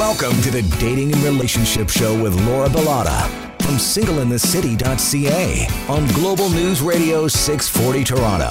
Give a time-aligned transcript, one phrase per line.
[0.00, 3.20] Welcome to the Dating and Relationship Show with Laura Bilotta
[3.60, 8.50] from singleinthecity.ca on Global News Radio 640 Toronto.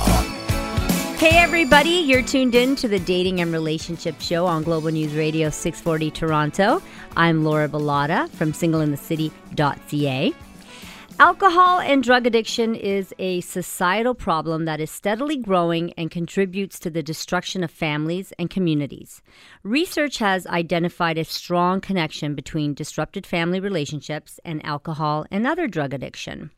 [1.17, 5.49] Hey, everybody, you're tuned in to the Dating and Relationship Show on Global News Radio
[5.49, 6.83] 640 Toronto.
[7.17, 10.33] I'm Laura Bilotta from singleinthecity.ca.
[11.19, 16.89] Alcohol and drug addiction is a societal problem that is steadily growing and contributes to
[16.89, 19.21] the destruction of families and communities.
[19.61, 25.93] Research has identified a strong connection between disrupted family relationships and alcohol and other drug
[25.93, 26.51] addiction.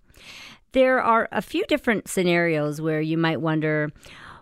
[0.73, 3.89] There are a few different scenarios where you might wonder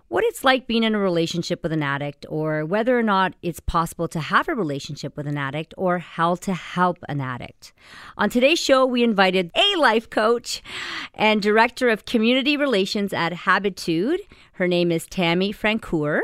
[0.09, 3.59] what it's like being in a relationship with an addict, or whether or not it's
[3.59, 7.72] possible to have a relationship with an addict, or how to help an addict.
[8.17, 10.62] On today's show, we invited a life coach
[11.14, 14.20] and director of community relations at Habitude.
[14.53, 16.22] Her name is Tammy Francoeur.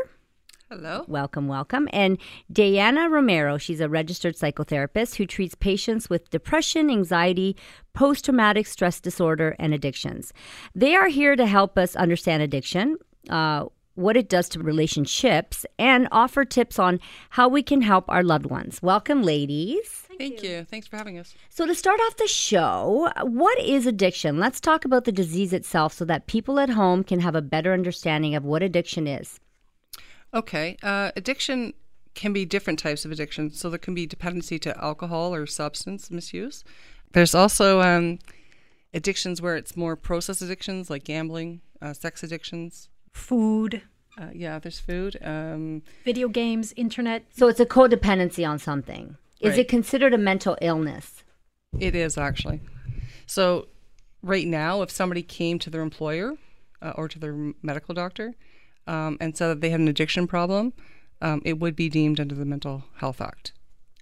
[0.72, 1.06] Hello.
[1.08, 1.88] Welcome, welcome.
[1.94, 2.18] And
[2.52, 7.56] Dayana Romero, she's a registered psychotherapist who treats patients with depression, anxiety,
[7.94, 10.34] post traumatic stress disorder, and addictions.
[10.74, 12.98] They are here to help us understand addiction,
[13.30, 13.66] uh,
[13.96, 17.00] what it does to relationships, and offer tips on
[17.32, 18.82] how we can help our loved ones.
[18.82, 20.06] Welcome, ladies.
[20.18, 20.64] Thank, you.
[20.64, 21.34] Thanks for having us.
[21.50, 24.40] So, to start off the show, what is addiction?
[24.40, 27.74] Let's talk about the disease itself so that people at home can have a better
[27.74, 29.40] understanding of what addiction is.
[30.34, 30.78] Okay.
[30.84, 31.74] Uh, addiction
[32.14, 33.52] can be different types of addiction.
[33.52, 36.64] So, there can be dependency to alcohol or substance misuse.
[37.12, 38.20] There's also um,
[38.94, 43.82] addictions where it's more process addictions like gambling, uh, sex addictions, food,
[44.20, 45.18] uh, yeah, there's food.
[45.24, 47.24] Um, video games, internet.
[47.34, 49.16] So it's a codependency on something.
[49.42, 49.60] Is Right.
[49.60, 51.24] it considered a mental illness?
[51.78, 52.62] it is actually.
[53.26, 53.68] So,
[54.22, 56.36] right now, if somebody came to their employer
[56.82, 58.34] uh, or to their medical doctor
[58.88, 60.72] um, and said that they had an addiction problem,
[61.22, 63.52] um, it would be deemed under the Mental Health Act.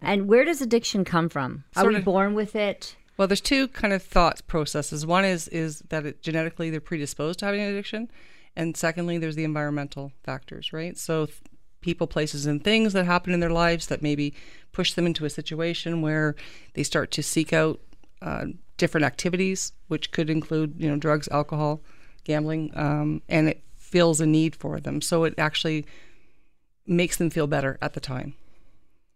[0.02, 1.64] And where does addiction come from?
[1.76, 2.96] Are Sort we of- born with it?
[3.18, 5.06] Well, there's two kind of thought processes.
[5.06, 8.10] One is is that it, genetically they're predisposed to having an addiction,
[8.56, 10.98] and secondly, there's the environmental factors, right?
[10.98, 11.38] So, th-
[11.82, 14.34] people, places, and things that happen in their lives that maybe
[14.72, 16.36] push them into a situation where
[16.74, 17.80] they start to seek out
[18.22, 18.46] uh,
[18.78, 21.82] different activities, which could include, you know, drugs, alcohol,
[22.24, 25.02] gambling, um, and it feels a need for them.
[25.02, 25.86] So it actually
[26.88, 28.34] makes them feel better at the time.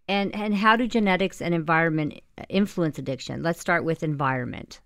[0.09, 3.43] And and how do genetics and environment influence addiction?
[3.43, 4.79] Let's start with environment.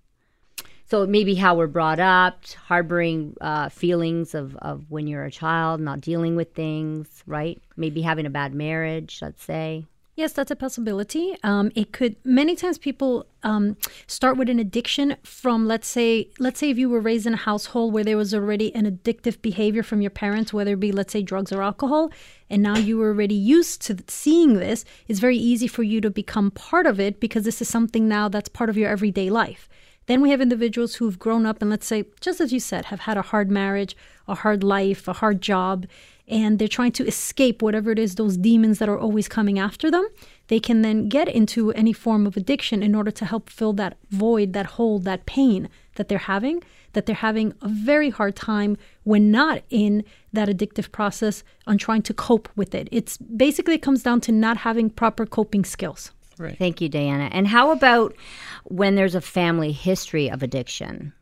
[0.92, 5.80] So maybe how we're brought up, harboring uh, feelings of, of when you're a child,
[5.80, 7.62] not dealing with things, right?
[7.78, 9.86] Maybe having a bad marriage, let's say.
[10.18, 11.38] Yes, that's a possibility.
[11.46, 16.60] Um, it could many times people um, start with an addiction from let's say let's
[16.60, 19.84] say if you were raised in a household where there was already an addictive behavior
[19.84, 22.12] from your parents, whether it be let's say drugs or alcohol,
[22.50, 24.84] and now you were already used to seeing this.
[25.08, 28.28] It's very easy for you to become part of it because this is something now
[28.28, 29.70] that's part of your everyday life.
[30.12, 33.00] Then we have individuals who've grown up and let's say, just as you said, have
[33.00, 33.96] had a hard marriage,
[34.28, 35.86] a hard life, a hard job,
[36.28, 39.90] and they're trying to escape whatever it is, those demons that are always coming after
[39.90, 40.06] them.
[40.50, 43.96] They can then get into any form of addiction in order to help fill that
[44.10, 46.62] void, that hole, that pain that they're having,
[46.92, 52.02] that they're having a very hard time when not in that addictive process on trying
[52.02, 52.90] to cope with it.
[52.92, 56.12] It's basically it comes down to not having proper coping skills.
[56.42, 56.58] Right.
[56.58, 57.30] Thank you, Dayana.
[57.32, 58.16] And how about
[58.64, 61.14] when there's a family history of addiction?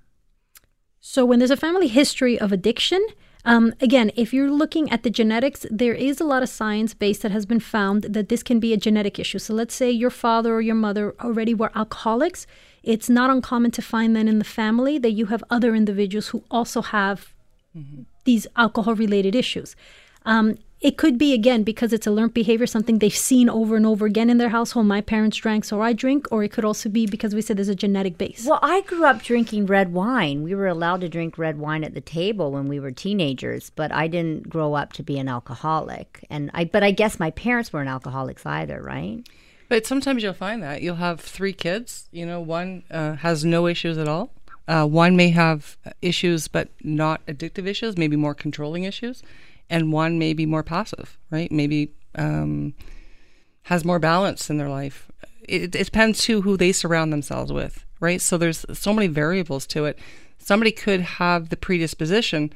[1.02, 3.06] So, when there's a family history of addiction,
[3.44, 7.22] um, again, if you're looking at the genetics, there is a lot of science based
[7.24, 9.40] that has been found that this can be a genetic issue.
[9.40, 12.48] So, let's say your father or your mother already were alcoholics.
[12.82, 16.44] It's not uncommon to find then in the family that you have other individuals who
[16.50, 17.34] also have
[18.24, 19.76] these alcohol related issues.
[20.26, 23.86] Um, it could be, again, because it's a learned behavior, something they've seen over and
[23.86, 24.86] over again in their household.
[24.86, 26.28] My parents drank, so I drink.
[26.32, 28.46] Or it could also be because we said there's a genetic base.
[28.46, 30.42] Well, I grew up drinking red wine.
[30.42, 33.92] We were allowed to drink red wine at the table when we were teenagers, but
[33.92, 36.26] I didn't grow up to be an alcoholic.
[36.30, 39.28] And I but I guess my parents weren't alcoholics either, right?
[39.68, 42.08] But sometimes you'll find that you'll have three kids.
[42.12, 44.32] You know, one uh, has no issues at all.
[44.68, 49.24] Uh, one may have issues, but not addictive issues, maybe more controlling issues,
[49.70, 51.52] and one may be more passive, right?
[51.52, 52.74] Maybe um,
[53.64, 55.12] has more balance in their life.
[55.48, 58.22] It, it depends too who they surround themselves with, right?
[58.22, 60.00] So there's so many variables to it.
[60.38, 62.54] Somebody could have the predisposition,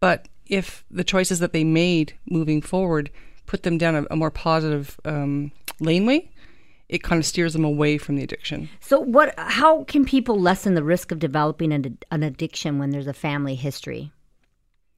[0.00, 3.10] but if the choices that they made moving forward
[3.46, 6.30] put them down a, a more positive um, laneway,
[6.88, 8.68] it kind of steers them away from the addiction.
[8.80, 13.06] So what how can people lessen the risk of developing an, an addiction when there's
[13.06, 14.12] a family history?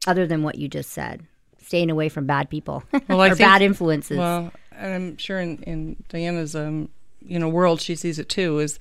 [0.07, 1.27] Other than what you just said.
[1.73, 4.19] Staying away from bad people Well, or think- bad influences.
[4.19, 6.91] Well, and I'm sure in, in Dayana's um,
[7.21, 8.79] you know world she sees it too is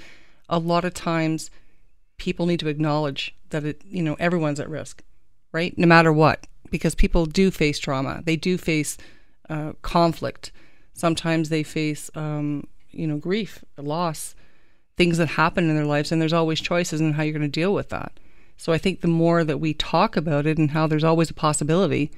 [0.50, 1.50] a lot of times
[2.18, 5.04] people need to acknowledge that it you know everyone's at risk
[5.54, 5.78] right?
[5.78, 8.24] No matter what because people do face trauma.
[8.26, 8.98] They do face
[9.50, 10.52] uh, conflict.
[10.94, 14.36] Sometimes they face um, you know grief loss
[14.98, 17.48] things that happen in their lives and there's always choices in how you're going to
[17.62, 18.20] deal with that.
[18.58, 21.34] So i think the more that we talk about it and how there's always a
[21.34, 22.12] possibility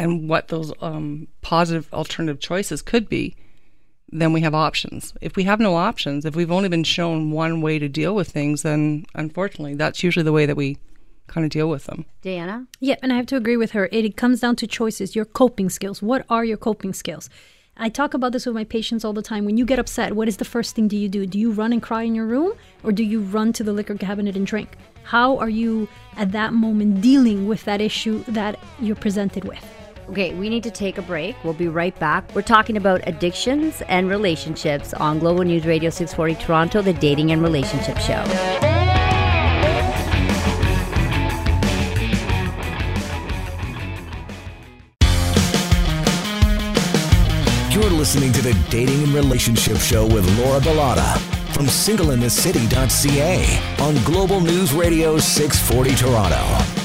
[0.00, 3.36] and what those um, positive alternative choices could be
[4.12, 5.14] then we have options.
[5.20, 8.28] If we have no options, if we've only been shown one way to deal with
[8.28, 10.78] things, then unfortunately, that's usually the way that we
[11.28, 12.04] kind of deal with them.
[12.24, 12.66] Dayana?
[12.80, 13.88] Yeah, and I have to agree with her.
[13.92, 16.02] It, it comes down to choices, your coping skills.
[16.02, 17.30] What are your coping skills?
[17.76, 19.44] I talk about this with my patients all the time.
[19.44, 21.24] When you get upset, what is the first thing do you do?
[21.24, 23.94] Do you run and cry in your room or do you run to the liquor
[23.94, 24.76] cabinet and drink?
[25.04, 29.79] How are you at that moment dealing with that issue that you're presented with?
[30.10, 31.36] Okay, we need to take a break.
[31.44, 32.34] We'll be right back.
[32.34, 37.40] We're talking about addictions and relationships on Global News Radio 640 Toronto, the dating and
[37.40, 38.24] relationship show.
[47.70, 51.16] You're listening to the Dating and Relationship Show with Laura Bilotta
[51.54, 56.79] from singleinthecity.ca on Global News Radio 640 Toronto.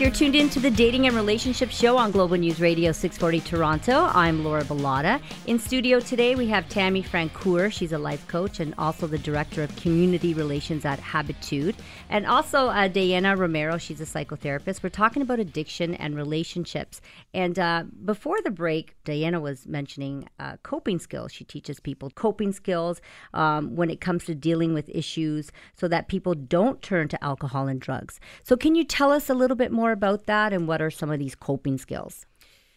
[0.00, 4.10] You're tuned in to the Dating and Relationship Show on Global News Radio 640 Toronto.
[4.14, 5.20] I'm Laura Bilotta.
[5.46, 7.70] In studio today, we have Tammy Francoeur.
[7.70, 11.76] She's a life coach and also the Director of Community Relations at Habitude.
[12.08, 13.76] And also uh, Dayana Romero.
[13.76, 14.82] She's a psychotherapist.
[14.82, 17.02] We're talking about addiction and relationships.
[17.34, 21.30] And uh, before the break, Dayana was mentioning uh, coping skills.
[21.30, 23.02] She teaches people coping skills
[23.34, 27.68] um, when it comes to dealing with issues so that people don't turn to alcohol
[27.68, 28.18] and drugs.
[28.44, 31.10] So, can you tell us a little bit more about that and what are some
[31.10, 32.26] of these coping skills?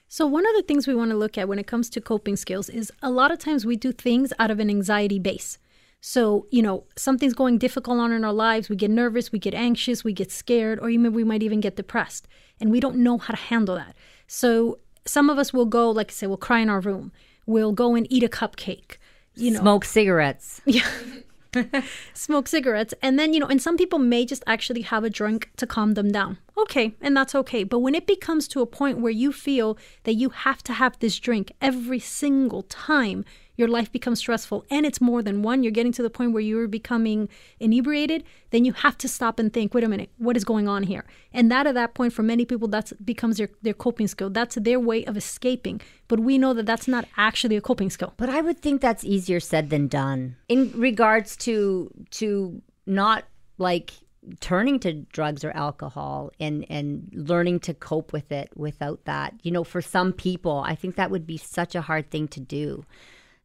[0.07, 2.35] So, one of the things we want to look at when it comes to coping
[2.35, 5.57] skills is a lot of times we do things out of an anxiety base.
[6.01, 9.53] So, you know, something's going difficult on in our lives, we get nervous, we get
[9.53, 12.27] anxious, we get scared, or even we might even get depressed,
[12.59, 13.95] and we don't know how to handle that.
[14.27, 17.11] So, some of us will go, like I say, we'll cry in our room.
[17.45, 18.97] We'll go and eat a cupcake.
[19.35, 20.61] You know, Smoke cigarettes.
[20.65, 20.87] yeah.
[22.13, 22.93] smoke cigarettes.
[23.01, 25.93] And then you know and some people may just actually have a drink to calm
[25.93, 26.37] them down.
[26.57, 27.63] Okay and that's okay.
[27.63, 30.97] But when it becomes to a point where you feel that you have to have
[30.99, 35.71] this drink every single time your life becomes stressful and it's more than one, you're
[35.71, 37.29] getting to the point where you're becoming
[37.59, 40.83] inebriated, then you have to stop and think, wait a minute, what is going on
[40.83, 41.05] here?
[41.31, 44.29] And that at that point, for many people, that becomes their, their coping skill.
[44.29, 45.81] That's their way of escaping.
[46.07, 48.13] But we know that that's not actually a coping skill.
[48.17, 53.25] But I would think that's easier said than done in regards to to not
[53.57, 53.93] like
[54.39, 59.51] turning to drugs or alcohol and and learning to cope with it without that you
[59.51, 62.85] know for some people i think that would be such a hard thing to do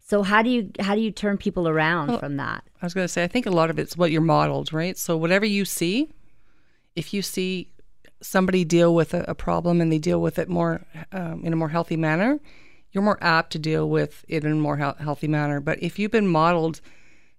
[0.09, 2.65] so how do you how do you turn people around well, from that?
[2.81, 4.97] I was going to say I think a lot of it's what you're modeled, right?
[4.97, 6.09] So whatever you see,
[6.97, 7.71] if you see
[8.23, 10.81] somebody deal with a, a problem and they deal with it more
[11.13, 12.41] um, in a more healthy manner,
[12.91, 15.61] you're more apt to deal with it in a more he- healthy manner.
[15.61, 16.81] But if you've been modeled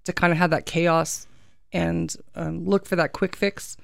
[0.05, 1.27] to kind of have that chaos
[1.73, 3.77] and um, look for that quick fix,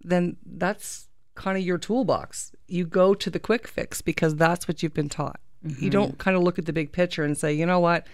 [0.00, 2.52] then that's kind of your toolbox.
[2.68, 5.40] You go to the quick fix because that's what you've been taught.
[5.66, 5.84] Mm-hmm.
[5.84, 8.06] You don't kind of look at the big picture and say, you know what,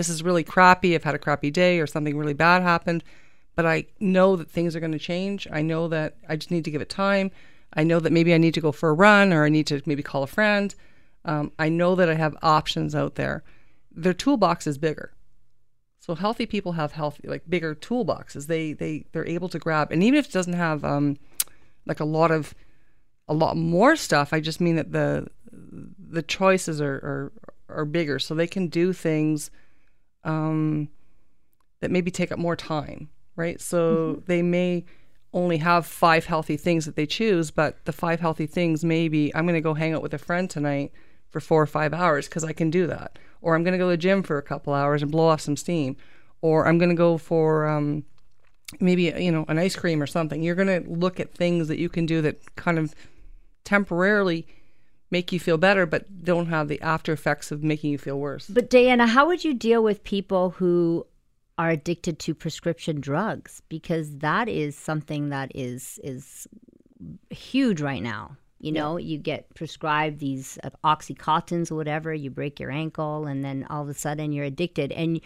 [0.00, 0.94] this is really crappy.
[0.94, 3.04] I've had a crappy day or something really bad happened,
[3.54, 5.46] but I know that things are going to change.
[5.52, 7.30] I know that I just need to give it time.
[7.74, 9.82] I know that maybe I need to go for a run or I need to
[9.84, 10.74] maybe call a friend.
[11.26, 13.44] Um, I know that I have options out there.
[13.92, 15.12] Their toolbox is bigger.
[15.98, 18.46] So healthy people have healthy, like bigger toolboxes.
[18.46, 21.18] They they they're able to grab, and even if it doesn't have um,
[21.84, 22.54] like a lot of
[23.28, 27.32] a lot more stuff, I just mean that the the choices are are,
[27.68, 29.50] are bigger, so they can do things
[30.24, 30.88] um,
[31.80, 33.60] that maybe take up more time, right?
[33.60, 34.20] So mm-hmm.
[34.26, 34.84] they may
[35.32, 39.46] only have five healthy things that they choose, but the five healthy things maybe I'm
[39.46, 40.92] going to go hang out with a friend tonight
[41.28, 43.86] for four or five hours because I can do that, or I'm going to go
[43.86, 45.96] to the gym for a couple hours and blow off some steam,
[46.40, 48.04] or I'm going to go for um,
[48.80, 50.42] maybe you know an ice cream or something.
[50.42, 52.94] You're going to look at things that you can do that kind of
[53.64, 54.46] temporarily
[55.10, 58.46] make you feel better, but don't have the after effects of making you feel worse.
[58.48, 61.06] But Dayana, how would you deal with people who
[61.58, 63.62] are addicted to prescription drugs?
[63.68, 66.46] Because that is something that is is
[67.30, 68.36] huge right now.
[68.60, 69.06] You know, yeah.
[69.06, 72.12] you get prescribed these uh, oxycontins or whatever.
[72.12, 75.20] You break your ankle, and then all of a sudden you're addicted, and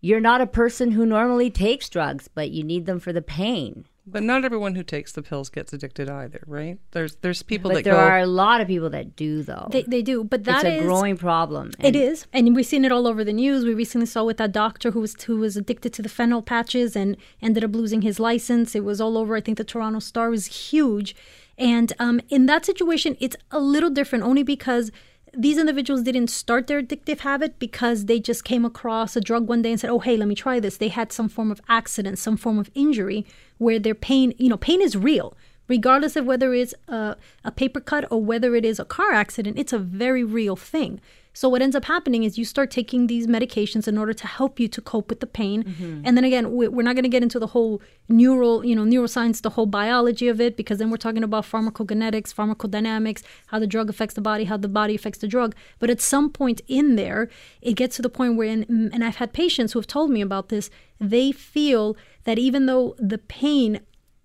[0.00, 3.86] you're not a person who normally takes drugs, but you need them for the pain.
[4.06, 6.78] But not everyone who takes the pills gets addicted either, right?
[6.90, 8.00] There's there's people But that there go.
[8.00, 9.68] are a lot of people that do, though.
[9.70, 11.68] They, they do, but that it's is a growing problem.
[11.78, 13.64] It and- is, and we've seen it all over the news.
[13.64, 16.94] We recently saw with that doctor who was who was addicted to the fentanyl patches
[16.94, 18.74] and ended up losing his license.
[18.74, 19.36] It was all over.
[19.36, 21.16] I think the Toronto Star was huge,
[21.56, 24.90] and um, in that situation, it's a little different only because
[25.36, 29.62] these individuals didn't start their addictive habit because they just came across a drug one
[29.62, 32.18] day and said, "Oh, hey, let me try this." They had some form of accident,
[32.18, 33.26] some form of injury
[33.58, 35.36] where their pain, you know, pain is real
[35.68, 39.58] regardless of whether it's a, a paper cut or whether it is a car accident,
[39.58, 41.00] it's a very real thing.
[41.34, 44.58] So what ends up happening is you start taking these medications in order to help
[44.60, 45.64] you to cope with the pain.
[45.64, 46.02] Mm-hmm.
[46.04, 48.84] And then again, we- we're not going to get into the whole neural, you know,
[48.84, 53.66] neuroscience, the whole biology of it, because then we're talking about pharmacokinetics, pharmacodynamics, how the
[53.66, 55.54] drug affects the body, how the body affects the drug.
[55.80, 57.28] But at some point in there,
[57.60, 60.20] it gets to the point where, and and I've had patients who have told me
[60.20, 63.80] about this, they feel that even though the pain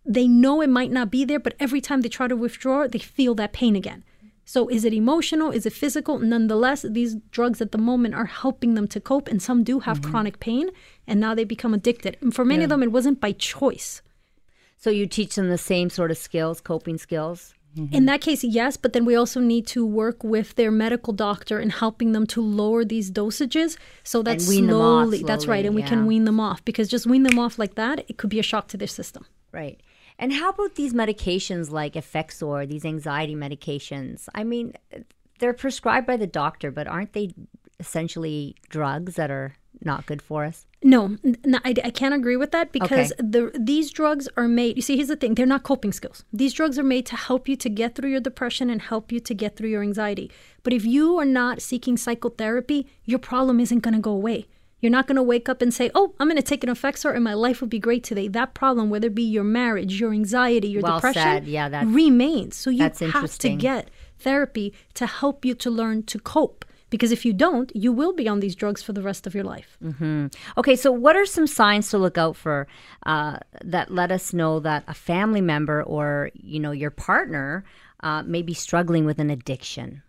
[0.06, 3.00] they know it might not be there, but every time they try to withdraw, they
[3.00, 4.04] feel that pain again.
[4.50, 5.52] So is it emotional?
[5.52, 6.18] Is it physical?
[6.18, 10.02] Nonetheless, these drugs at the moment are helping them to cope, and some do have
[10.02, 10.10] mm-hmm.
[10.10, 10.72] chronic pain,
[11.06, 12.18] and now they become addicted.
[12.20, 14.02] And for many of them, it wasn't by choice.
[14.76, 17.54] So you teach them the same sort of skills, coping skills.
[17.78, 17.94] Mm-hmm.
[17.94, 21.60] In that case, yes, but then we also need to work with their medical doctor
[21.60, 25.46] in helping them to lower these dosages so that And wean them off slowly, that's
[25.46, 28.04] right, slowly, and we can wean them off because just wean them off like that,
[28.10, 29.28] it could be a shock to their system.
[29.52, 29.80] Right.
[30.22, 34.28] And how about these medications like Effexor, these anxiety medications?
[34.36, 34.74] I mean,
[35.40, 37.32] they're prescribed by the doctor, but aren't they
[37.80, 40.66] essentially drugs that are not good for us?
[40.84, 41.16] No,
[41.64, 43.22] I can't agree with that because Okay.
[43.30, 44.76] the these drugs are made.
[44.78, 46.24] You see, here's the thing: they're not coping skills.
[46.34, 49.20] These drugs are made to help you to get through your depression and help you
[49.22, 50.32] to get through your anxiety.
[50.64, 54.48] But if you are not seeking psychotherapy, your problem isn't going to go away.
[54.82, 57.14] You're not going to wake up and say, "Oh, I'm going to take an Effexor
[57.14, 60.12] and my life will be great today." That problem, whether it be your marriage, your
[60.14, 61.48] anxiety, your Well depression, said.
[61.48, 62.56] Yeah, that's- remains.
[62.56, 66.66] So you that's have to get therapy to help you to learn to cope.
[66.90, 69.44] Because if you don't, you will be on these drugs for the rest of your
[69.44, 69.78] life.
[70.58, 72.66] Okay, so what are some signs to look out for
[73.06, 77.64] uh, that let us know that a family member or you know your partner
[78.02, 80.02] uh, may be struggling with an addiction?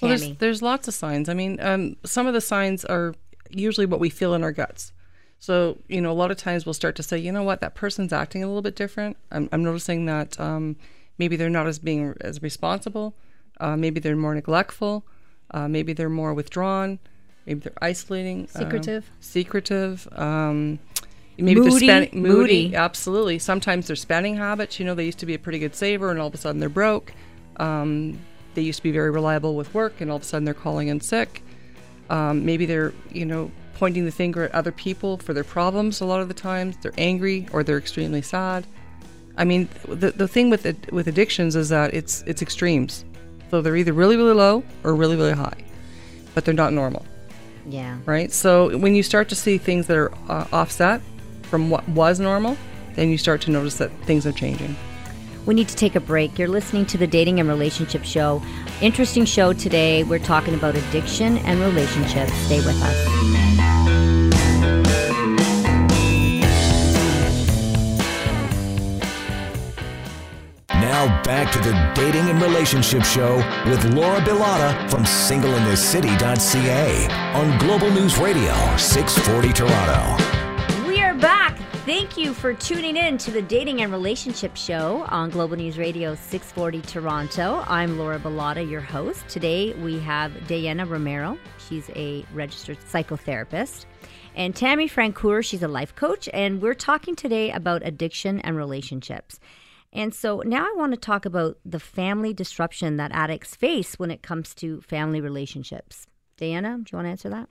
[0.00, 1.28] Well, there's, there's lots of signs.
[1.28, 3.14] I mean, um, some of the signs are
[3.50, 4.92] usually what we feel in our guts.
[5.38, 7.74] So, you know, a lot of times we'll start to say, you know what, that
[7.74, 9.16] person's acting a little bit different.
[9.32, 10.76] I'm, I'm noticing that um,
[11.18, 13.14] maybe they're not as being as responsible.
[13.58, 15.04] Uh, maybe they're more neglectful.
[15.50, 16.98] Uh, maybe they're more withdrawn.
[17.44, 18.48] Maybe they're isolating.
[18.54, 19.10] uh, Secretive.
[19.18, 20.06] secretive.
[20.12, 20.78] Um,
[21.36, 22.64] maybe Moody, they're spending moody.
[22.66, 22.76] moody.
[22.76, 23.38] Absolutely.
[23.40, 24.78] Sometimes their spending habits.
[24.78, 26.60] You know, they used to be a pretty good saver, and all of a sudden
[26.60, 27.12] they're broke.
[27.56, 28.20] Um,
[28.54, 30.86] they used to be very reliable with work, and all of a sudden they're calling
[30.88, 31.42] in sick.
[32.12, 36.00] Um, maybe they're, you know, pointing the finger at other people for their problems.
[36.00, 38.66] A lot of the times they're angry or they're extremely sad.
[39.36, 43.04] I mean, the the thing with with addictions is that it's it's extremes.
[43.50, 45.64] So they're either really really low or really really high,
[46.34, 47.04] but they're not normal
[47.66, 47.98] yeah.
[48.04, 48.32] right?
[48.32, 51.00] So when you start to see things that are uh, offset
[51.42, 52.56] from what was normal,
[52.94, 54.76] then you start to notice that things are changing.
[55.46, 56.38] We need to take a break.
[56.38, 58.42] You're listening to the Dating and Relationship Show.
[58.80, 60.04] Interesting show today.
[60.04, 62.32] We're talking about addiction and relationships.
[62.32, 64.12] Stay with us.
[70.68, 77.90] Now back to the Dating and Relationship Show with Laura Bilotta from singleinthecity.ca on Global
[77.90, 80.86] News Radio 640 Toronto.
[80.86, 81.58] We are back.
[81.84, 86.14] Thank you for tuning in to the Dating and Relationship Show on Global News Radio
[86.14, 87.64] 640 Toronto.
[87.66, 89.26] I'm Laura Bilotta, your host.
[89.28, 91.36] Today we have Dayana Romero.
[91.68, 93.86] She's a registered psychotherapist.
[94.36, 96.28] And Tammy Francoeur, she's a life coach.
[96.32, 99.40] And we're talking today about addiction and relationships.
[99.92, 104.12] And so now I want to talk about the family disruption that addicts face when
[104.12, 106.06] it comes to family relationships.
[106.38, 107.48] Dayana, do you want to answer that?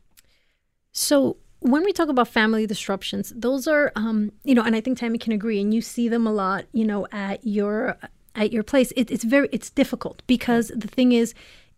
[0.94, 4.98] So when we talk about family disruptions, those are, um, you know, and I think
[4.98, 7.98] Tammy can agree, and you see them a lot, you know, at your
[8.36, 8.92] at your place.
[8.96, 11.34] It, it's very it's difficult because the thing is,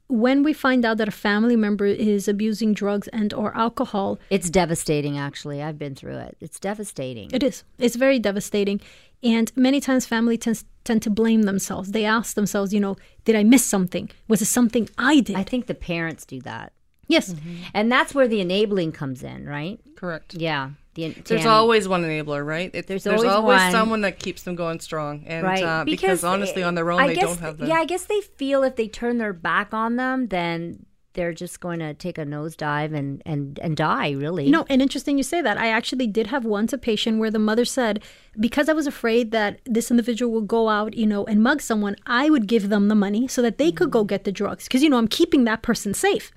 [0.07, 4.49] when we find out that a family member is abusing drugs and or alcohol, It's
[4.49, 5.61] devastating, actually.
[5.61, 6.37] I've been through it.
[6.39, 7.29] It's devastating.
[7.33, 7.63] It is.
[7.77, 8.79] It's very devastating.
[9.21, 11.91] And many times family tends tend to blame themselves.
[11.91, 14.09] They ask themselves, you know, did I miss something?
[14.29, 15.35] Was it something I did?
[15.35, 16.71] I think the parents do that.
[17.07, 17.33] Yes.
[17.33, 17.55] Mm-hmm.
[17.73, 19.79] And that's where the enabling comes in, right?
[19.95, 20.35] Correct.
[20.35, 20.71] Yeah.
[20.95, 21.45] The, There's Tammy.
[21.47, 22.69] always one enabler, right?
[22.73, 23.71] It, There's there's, always always, one.
[23.71, 26.99] someone that keeps them going strong, and right uh, because, honestly, eh, on their own,
[26.99, 27.65] I they guess, don't have the.
[27.65, 31.59] Yeah, I guess they feel if they turn their back on them, then they're just
[31.59, 34.11] going to take a nosedive and and and die.
[34.11, 35.57] Really, No, and interesting you say that.
[35.57, 38.03] I actually did have once a patient where the mother said,
[38.39, 41.95] because I was afraid that this individual will go out, you know, and mug someone,
[42.05, 44.09] I would give them the money so that they could go mm-hmm.
[44.09, 44.65] get the drugs.
[44.65, 46.31] Because, you know, I'm keeping that person safe.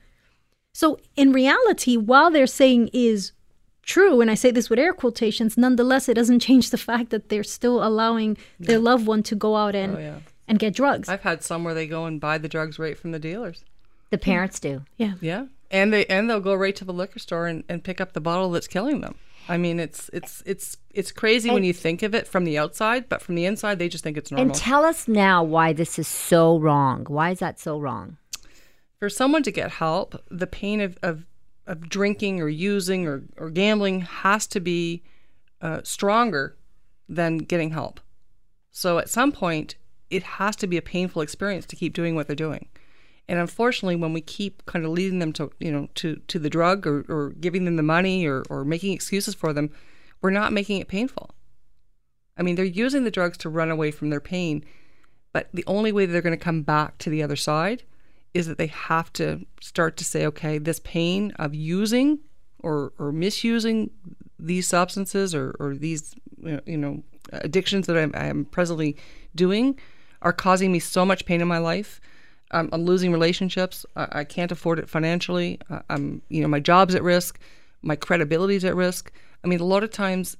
[0.76, 3.32] So in reality, while they're saying is
[3.80, 7.30] true, and I say this with air quotations, nonetheless, it doesn't change the fact that
[7.30, 10.18] they're still allowing their loved one to go out and Oh, yeah.
[10.46, 11.08] and get drugs.
[11.08, 13.64] I've had some where they go and buy the drugs right from the dealers.
[14.10, 14.82] the parents do.
[14.98, 15.14] yeah.
[15.22, 18.12] Yeah, and they and they'll go right to the liquor store and, and pick up
[18.12, 19.14] the bottle that's killing them.
[19.48, 23.08] I mean, it's it's it's it's crazy when you think of it from the outside,
[23.08, 24.46] but from the inside, they just think it's normal.
[24.46, 27.06] And tell us now why this is so wrong.
[27.08, 28.18] Why is that so wrong?
[28.98, 31.26] For someone to get help, the pain of of,
[31.66, 35.02] of drinking or using or, or gambling has to be
[35.60, 36.56] uh, stronger
[37.08, 38.00] than getting help.
[38.70, 39.76] So at some point,
[40.10, 42.68] it has to be a painful experience to keep doing what they're doing.
[43.28, 46.50] And unfortunately, when we keep kind of leading them to you know to to the
[46.50, 49.70] drug or, or giving them the money or, or making excuses for them,
[50.22, 51.34] we're not making it painful.
[52.38, 54.64] I mean, they're using the drugs to run away from their pain,
[55.32, 57.82] but the only way they're going to come back to the other side
[58.36, 62.18] is that they have to start to say, okay, this pain of using
[62.62, 63.90] or, or misusing
[64.38, 66.14] these substances or, or these,
[66.66, 67.02] you know,
[67.32, 68.98] addictions that I'm, I'm presently
[69.34, 69.78] doing
[70.20, 71.98] are causing me so much pain in my life.
[72.50, 73.86] I'm, I'm losing relationships.
[73.96, 75.58] I, I can't afford it financially.
[75.70, 77.40] I, I'm, you know, my job's at risk.
[77.80, 79.12] My credibility's at risk.
[79.44, 80.36] I mean, a lot of times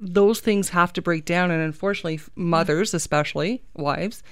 [0.00, 1.52] those things have to break down.
[1.52, 4.24] And unfortunately, mothers, especially wives,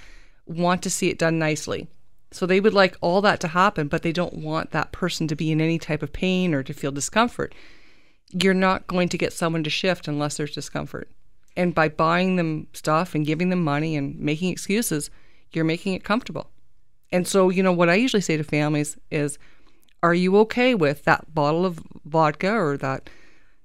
[0.47, 1.87] want to see it done nicely.
[2.33, 5.37] So they would like all that to happen, but they don't want that person to
[5.37, 7.55] be in any type of pain or to feel discomfort.
[8.31, 11.11] You're not going to get someone to shift unless there's discomfort.
[11.57, 15.11] And by buying them stuff and giving them money and making excuses,
[15.53, 16.51] you're making it comfortable.
[17.11, 19.37] And so, you know, what I usually say to families is,
[20.03, 23.11] are you okay with that bottle of vodka or that,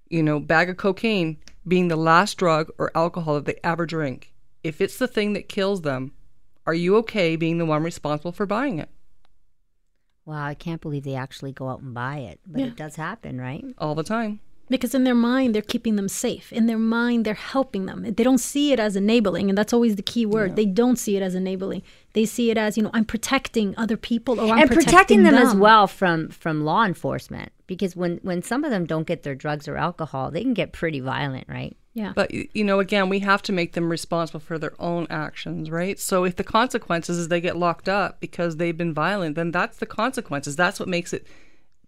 [0.09, 4.33] you know, bag of cocaine being the last drug or alcohol that they ever drink?
[4.63, 6.13] If it's the thing that kills them,
[6.65, 8.89] are you okay being the one responsible for buying it?
[10.25, 12.67] Wow, I can't believe they actually go out and buy it, but Yeah.
[12.67, 13.63] it does happen, right?
[13.77, 14.39] All the time.
[14.67, 16.51] Because in their mind, they're keeping them safe.
[16.51, 18.01] In their mind, they're helping them.
[18.01, 19.49] They don't see it as enabling.
[19.49, 20.55] And that's always the key word.
[20.55, 21.83] They don't see it as enabling.
[22.15, 25.35] They see it as, you know, I'm protecting other people or I'm and protecting them,
[25.35, 29.35] as well from from law enforcement because when when some of them don't get their
[29.35, 31.75] drugs or alcohol, they can get pretty violent, right?
[31.93, 32.13] Yeah.
[32.15, 35.99] But you know, again, we have to make them responsible for their own actions, right?
[35.99, 39.77] So if the consequences is they get locked up because they've been violent, then that's
[39.77, 40.55] the consequences.
[40.55, 41.27] That's what makes it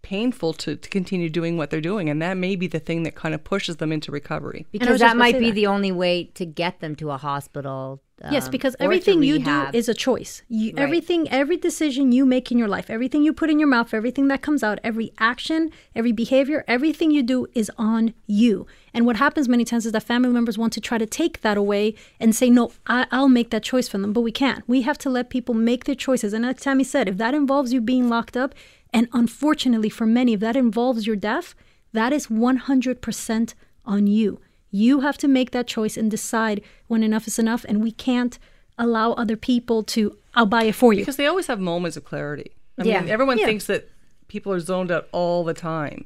[0.02, 3.14] painful to, to continue doing what they're doing, and that may be the thing that
[3.14, 4.66] kind of pushes them into recovery.
[4.72, 5.54] Because that might be that.
[5.54, 8.02] the only way to get them to a hospital.
[8.30, 10.42] Yes, um, because everything you do is a choice.
[10.48, 10.82] You, Right.
[10.82, 14.28] Everything, every decision you make in your life, everything you put in your mouth, everything
[14.28, 18.66] that comes out, every action, every behavior, everything you do is on you.
[18.92, 21.56] And what happens many times is that family members want to try to take that
[21.56, 24.12] away and say, no, I, I'll make that choice for them.
[24.12, 24.64] But we can't.
[24.66, 26.32] We have to let people make their choices.
[26.32, 28.54] And like Tammy said, if that involves you being locked up,
[28.92, 31.54] and unfortunately for many, if that involves your death,
[31.92, 33.54] that is 100%
[33.84, 34.40] on you.
[34.70, 37.64] You have to make that choice and decide when enough is enough.
[37.68, 38.38] And we can't
[38.78, 41.00] allow other people to, I'll buy it for you.
[41.00, 42.52] Because they always have moments of clarity.
[42.78, 43.00] I Yeah.
[43.00, 43.46] mean, everyone Yeah.
[43.46, 43.88] thinks that
[44.28, 46.04] people are zoned out all the time.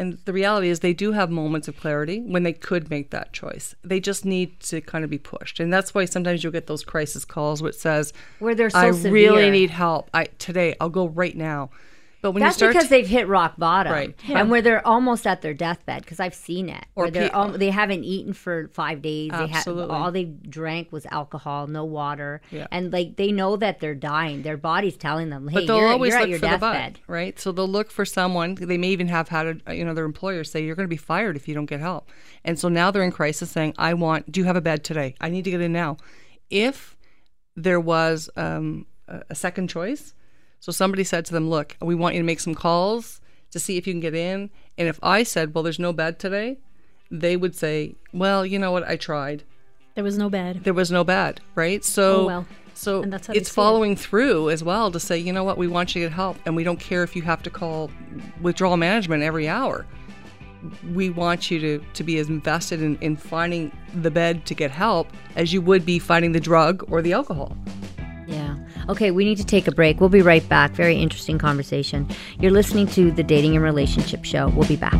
[0.00, 3.32] And the reality is, they do have moments of clarity when they could make that
[3.32, 3.74] choice.
[3.82, 6.84] They just need to kind of be pushed, and that's why sometimes you'll get those
[6.84, 10.08] crisis calls which says, Where they're so "I really need help.
[10.14, 11.70] I today I'll go right now."
[12.20, 14.14] But when That's you start, because they've hit rock bottom, Right.
[14.28, 16.84] And where they're almost at their deathbed, because I've seen it.
[16.96, 19.30] Or pe- al- they haven't eaten for five days.
[19.30, 19.94] They ha- Absolutely.
[19.94, 22.66] all they drank was alcohol, no water, Yeah.
[22.72, 24.42] and like they know that they're dying.
[24.42, 26.50] Their body's telling them, "Hey, but they'll you're, always you're look at your for the
[26.58, 27.38] deathbed." butt, right?
[27.38, 28.56] So they'll look for someone.
[28.56, 30.96] They may even have had a, you know their employer say, "You're going to be
[30.96, 32.08] fired if you don't get help,"
[32.44, 34.32] and so now they're in crisis, saying, "I want.
[34.32, 35.14] Do you have a bed today?
[35.20, 35.98] I need to get in now."
[36.50, 36.96] If
[37.54, 40.14] there was um, a second choice,
[40.60, 43.76] so somebody said to them, "Look, we want you to make some calls to see
[43.76, 46.58] if you can get in," and if I said, "Well, there's no bed today,"
[47.10, 48.86] they would say, "Well, you know what?
[48.88, 49.44] I tried."
[49.94, 50.62] There was no bed.
[50.64, 51.84] there was no bed, right?
[51.84, 52.46] So, Oh, well.
[52.74, 53.48] so it's see it.
[53.48, 56.36] following through as well to say, you know what, we want you to get help,
[56.46, 57.90] and we don't care if you have to call
[58.40, 59.86] withdrawal management every hour.
[60.94, 64.70] We want you to, to be as invested in, in finding the bed to get
[64.70, 67.56] help as you would be finding the drug or the alcohol.
[68.88, 70.00] Okay, we need to take a break.
[70.00, 70.70] We'll be right back.
[70.70, 72.08] Very interesting conversation.
[72.40, 74.48] You're listening to the Dating and Relationship Show.
[74.48, 74.94] We'll be back.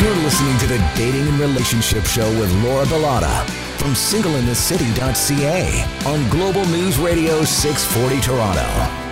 [0.00, 3.44] You're listening to the Dating and Relationship Show with Laura Bilotta
[3.78, 9.05] from singleinthecity.ca on Global News Radio 640 Toronto.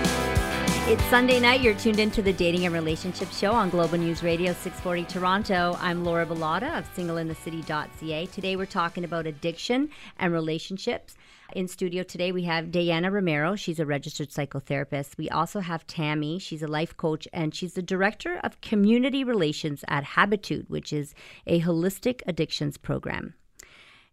[0.87, 1.63] It's Sunday night.
[1.63, 5.79] You're tuned into the Dating and Relationship Show on Global News Radio 640 Toronto.
[5.81, 8.27] I'm Laura Bilotta of singleinthecity.ca.
[8.27, 11.17] Today we're talking about addiction and relationships.
[11.55, 13.57] In studio today, we have Dayana Romero.
[13.57, 15.17] She's a registered psychotherapist.
[15.17, 16.39] We also have Tammy.
[16.39, 21.15] She's a life coach and she's the director of community relations at Habitude, which is
[21.47, 23.33] a holistic addictions program.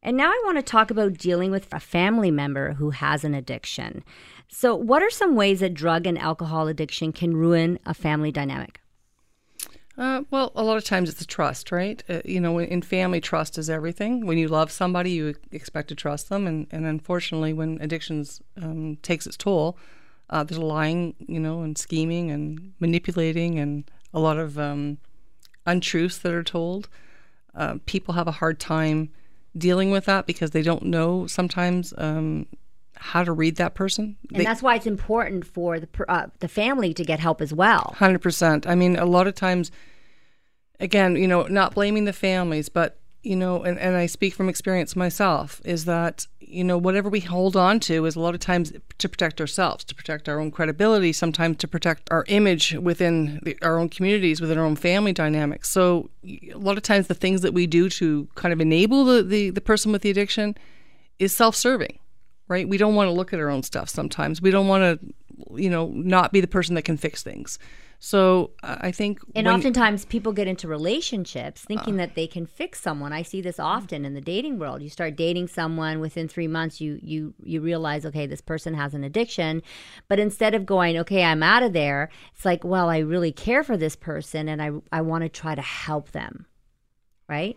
[0.04, 3.36] And now I want to talk about dealing with a family member who has an
[3.36, 4.04] addiction.
[4.48, 8.82] So, what are some ways that drug and alcohol addiction can ruin a family dynamic?
[9.98, 12.04] Uh, well, a lot of times it's a trust, right?
[12.10, 14.26] Uh, you know, in family, trust is everything.
[14.26, 18.98] When you love somebody, you expect to trust them, and, and unfortunately, when addictions um,
[19.04, 19.78] takes its toll,
[20.32, 24.98] uh, there's lying, you know, and scheming and manipulating, and a lot of um,
[25.68, 26.90] untruths that are told.
[27.54, 29.12] Uh, people have a hard time
[29.58, 32.46] dealing with that because they don't know sometimes um,
[32.96, 34.16] how to read that person.
[34.30, 37.54] And They- that's why it's important for the uh, the family to get help as
[37.54, 37.94] well.
[37.98, 38.66] Hundred percent.
[38.66, 39.72] I mean, a lot of times,
[40.80, 44.50] again, you know, not blaming the families, but you know, and, and I speak from
[44.50, 48.40] experience myself, is that you know whatever we hold on to is a lot of
[48.40, 53.40] times to protect ourselves, to protect our own credibility, sometimes to protect our image within
[53.44, 55.70] the, our own communities, within our own family dynamics.
[55.70, 59.24] So a lot of times, the things that we do to kind of enable the
[59.24, 60.56] the, the person with the addiction
[61.20, 62.00] is self-serving
[62.52, 62.68] right?
[62.68, 64.42] We don't want to look at our own stuff sometimes.
[64.42, 65.14] We don't want to,
[65.56, 67.58] you know, not be the person that can fix things.
[68.04, 72.48] So uh, I think, And when- oftentimes people get into relationships thinking that they can
[72.48, 73.14] fix someone.
[73.14, 74.82] I see this often in the dating world.
[74.82, 78.96] You start dating someone within 3 months you you you realize okay, this person has
[78.96, 79.62] an addiction,
[80.08, 83.64] but instead of going, okay, I'm out of there, it's like, well, I really care
[83.64, 86.48] for this person and I I want to try to help them.
[87.30, 87.56] Right?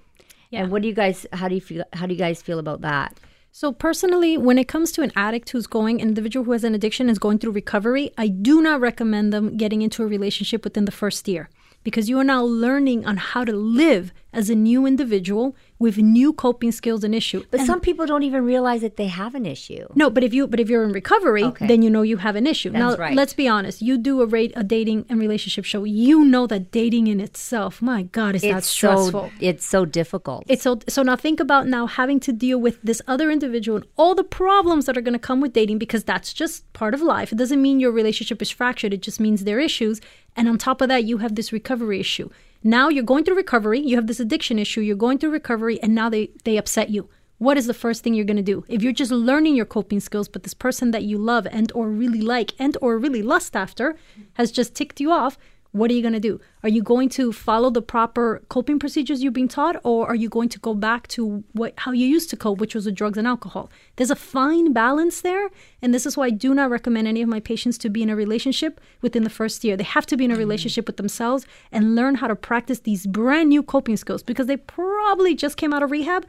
[0.50, 0.64] Yeah.
[0.64, 2.82] And what do you guys how do you feel how do you guys feel about
[2.82, 3.18] that?
[3.56, 6.74] So personally, when it comes to an addict who's going, an individual who has an
[6.74, 10.86] addiction is going through recovery, I do not recommend them getting into a relationship within
[10.86, 11.48] the first year
[11.84, 16.32] because you are now learning on how to live as a new individual with new
[16.32, 17.42] coping skills and issue.
[17.50, 19.86] But And- some people don't even realize that they have an issue.
[19.94, 21.66] no, but if you but if you're in recovery, Okay.
[21.66, 22.70] then you know you have an issue.
[22.70, 23.14] That's now, right.
[23.14, 23.82] let's be honest.
[23.82, 25.84] You do a rate a dating and relationship show.
[25.84, 29.30] You know that dating in itself, my God, is that It's stressful.
[29.30, 30.44] so it's so difficult.
[30.48, 33.86] It's so so now think about now having to deal with this other individual and
[33.96, 37.00] all the problems that are going to come with dating because that's just part of
[37.02, 37.32] life.
[37.32, 38.92] It doesn't mean your relationship is fractured.
[38.92, 40.00] It just means there are issues.
[40.36, 42.28] And on top of that, you have this recovery issue.
[42.66, 43.78] Now you're going through recovery.
[43.78, 44.80] You have this addiction issue.
[44.80, 47.10] You're going through recovery, and now they they upset you.
[47.36, 50.00] What is the first thing you're going to do if you're just learning your coping
[50.00, 53.54] skills, but this person that you love and or really like and or really lust
[53.54, 53.96] after
[54.34, 55.36] has just ticked you off?
[55.74, 56.40] What are you going to do?
[56.62, 60.28] Are you going to follow the proper coping procedures you've been taught, or are you
[60.28, 63.18] going to go back to what how you used to cope, which was with drugs
[63.18, 63.72] and alcohol?
[63.96, 65.50] There's a fine balance there,
[65.82, 68.08] and this is why I do not recommend any of my patients to be in
[68.08, 69.76] a relationship within the first year.
[69.76, 70.38] They have to be in a mm-hmm.
[70.46, 74.56] relationship with themselves and learn how to practice these brand new coping skills because they
[74.56, 76.24] probably just came out of rehab.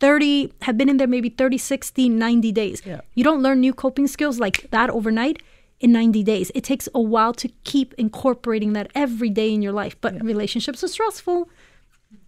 [0.00, 3.02] 30 have been in there maybe 30 60 90 days Yeah.
[3.14, 5.42] you don't learn new coping skills like that overnight
[5.80, 6.52] in 90 days.
[6.54, 9.96] It takes a while to keep incorporating that every day in your life.
[10.00, 11.48] But relationships are stressful.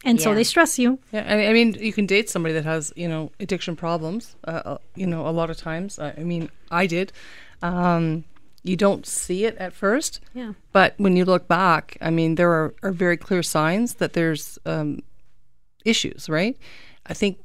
[0.05, 0.99] And so they stress you.
[1.12, 4.37] Yeah, I I mean, you can date somebody that has, you know, addiction problems.
[4.47, 5.99] Uh, uh, you know, a lot of times.
[5.99, 7.12] I I mean, I did.
[7.62, 8.25] Um,
[8.65, 10.53] you don't see it at first, Yeah.
[10.73, 14.57] but when you look back, I mean, there are, are very clear signs that there's
[14.65, 15.01] um,
[15.85, 16.57] issues, right?
[17.07, 17.38] I think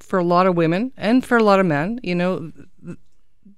[0.00, 2.52] for a lot of women and for a lot of men, you know,
[2.84, 2.98] th-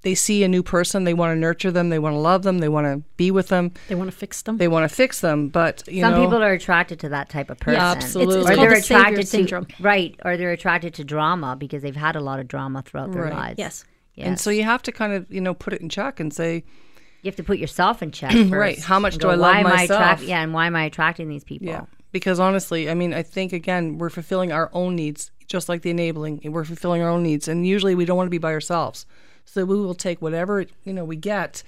[0.06, 2.58] they see a new person, they want to nurture them, they want to love them,
[2.58, 4.56] they want to be with them, They want to fix them.
[4.56, 7.50] they want to fix them, but you Some know, people are attracted to that type
[7.50, 7.80] of person.
[7.80, 8.36] Yeah, Absolutely.
[8.42, 9.64] It's, Or they're the savior attracted syndrome.
[9.66, 13.10] to right, or they're attracted to drama because they've had a lot of drama throughout
[13.12, 13.32] their Right.
[13.32, 13.58] lives.
[13.58, 13.84] Yes.
[14.14, 14.26] Yes.
[14.28, 16.62] and so you have to kind of you know put it in check and say,
[17.22, 18.52] you have to put yourself in check first.
[18.52, 18.78] Right.
[18.78, 20.00] How much and do go, I love why am I myself?
[20.00, 21.66] attract- yeah, and why am I attracting these people?
[21.66, 21.86] Yeah.
[22.12, 25.90] Because honestly, I mean, I think again, we're fulfilling our own needs, just like the
[25.90, 26.40] enabling.
[26.46, 29.04] We're fulfilling our own needs, and usually we don't want to be by ourselves,
[29.46, 31.62] so we will take whatever you know we get,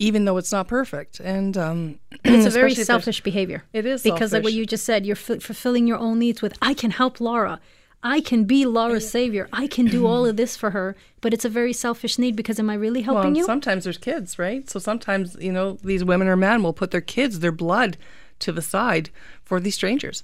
[0.00, 1.20] even though it's not perfect.
[1.20, 3.62] And um, It's a very especially if there's- selfish behavior.
[3.72, 6.58] It is because like what you just said, you're f- fulfilling your own needs with
[6.60, 7.60] "I can help Laura."
[8.00, 9.48] I can be Laura's savior.
[9.52, 12.60] I can do all of this for her, but it's a very selfish need because
[12.60, 13.44] am I really Well, helping you?
[13.44, 14.70] sometimes there's kids, right?
[14.70, 17.96] So sometimes you know these women or men will put their kids, their blood,
[18.38, 19.10] to the side
[19.42, 20.22] for these strangers.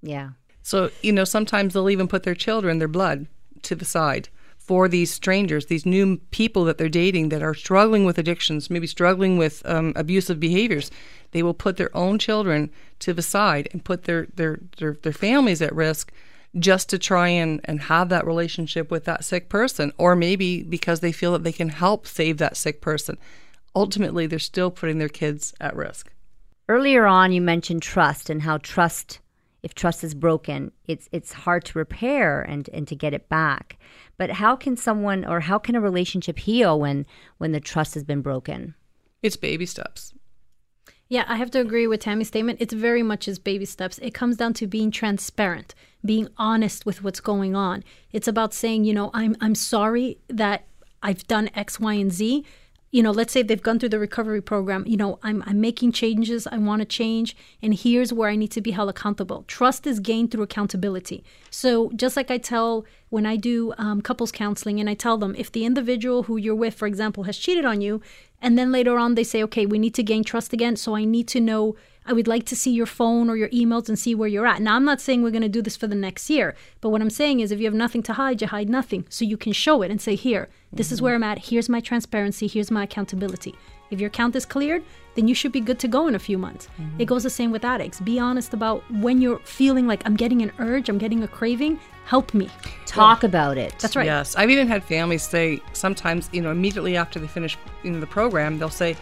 [0.00, 0.30] Yeah.
[0.62, 3.26] So, you know, sometimes they'll even put their children, their blood,
[3.62, 4.30] to the side
[4.70, 8.86] for these strangers, these new people that they're dating that are struggling with addictions, maybe
[8.86, 10.92] struggling with um, abusive behaviors.
[11.32, 15.12] they will put their own children to the side and put their their their, their
[15.12, 16.12] families at risk
[16.56, 21.00] just to try and, and have that relationship with that sick person, or maybe because
[21.00, 23.18] they feel that they can help save that sick person.
[23.74, 26.12] Ultimately, they're still putting their kids at risk.
[26.68, 29.18] Earlier on, you mentioned trust and how trust,
[29.62, 33.78] if trust is broken, it's it's hard to repair and, and to get it back.
[34.16, 37.06] But how can someone or how can a relationship heal when
[37.38, 38.74] when the trust has been broken?
[39.22, 40.14] It's baby steps.
[41.08, 42.60] Yeah, I have to agree with Tammy's statement.
[42.60, 43.98] It's very much as baby steps.
[43.98, 47.82] It comes down to being transparent, being honest with what's going on.
[48.12, 50.66] It's about saying, you know, I'm I'm sorry that
[51.02, 52.44] I've done X, Y, and Z.
[52.92, 54.84] You know, let's say they've gone through the recovery program.
[54.84, 56.48] You know, I'm I'm making changes.
[56.48, 59.44] I want to change, and here's where I need to be held accountable.
[59.46, 61.22] Trust is gained through accountability.
[61.50, 65.36] So just like I tell when I do um, couples counseling, and I tell them
[65.38, 68.02] if the individual who you're with, for example, has cheated on you,
[68.42, 70.74] and then later on, they say, okay, we need to gain trust again.
[70.74, 71.76] So I need to know,
[72.06, 74.62] I would like to see your phone or your emails and see where you're at.
[74.62, 77.02] Now, I'm not saying we're going to do this for the next year, but what
[77.02, 79.04] I'm saying is if you have nothing to hide, you hide nothing.
[79.08, 80.94] So you can show it and say, here, this mm-hmm.
[80.94, 81.38] is where I'm at.
[81.38, 82.46] Here's my transparency.
[82.46, 83.54] Here's my accountability.
[83.90, 84.84] If your account is cleared,
[85.16, 86.68] then you should be good to go in a few months.
[86.80, 87.00] Mm-hmm.
[87.00, 88.00] It goes the same with addicts.
[88.00, 91.80] Be honest about when you're feeling like I'm getting an urge, I'm getting a craving,
[92.04, 92.48] help me.
[92.86, 93.74] Talk about it.
[93.80, 94.06] That's right.
[94.06, 94.36] Yes.
[94.36, 98.06] I've even had families say sometimes, you know, immediately after they finish you know, the
[98.06, 98.96] program, they'll say,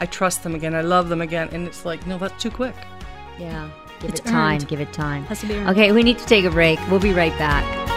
[0.00, 1.48] I trust them again, I love them again.
[1.52, 2.74] And it's like, no, that's too quick.
[3.38, 3.68] Yeah.
[4.00, 4.54] Give it's it time.
[4.54, 4.68] Earned.
[4.68, 5.24] Give it time.
[5.24, 5.54] Has to be.
[5.54, 6.78] Okay, we need to take a break.
[6.90, 7.93] We'll be right back.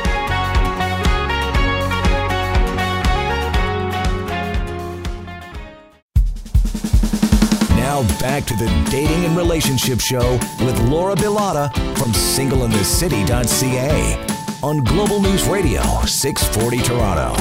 [7.98, 15.20] Now back to the Dating and Relationship Show with Laura Bilotta from singleinthecity.ca on Global
[15.20, 17.36] News Radio 640 Toronto.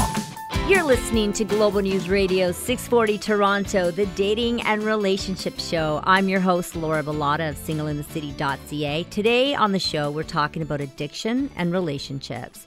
[0.67, 6.01] You're listening to Global News Radio 640 Toronto, the dating and relationship show.
[6.05, 9.03] I'm your host, Laura Bilotta of singleinthecity.ca.
[9.11, 12.67] Today on the show, we're talking about addiction and relationships.